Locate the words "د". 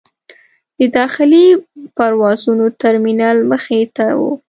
0.79-0.81